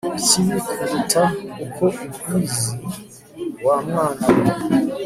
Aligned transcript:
ikibi 0.19 0.55
kuruta 0.69 1.23
uko 1.65 1.85
ubizi 2.25 2.73
wa 3.65 3.77
mwana 3.85 4.25
we 4.33 4.43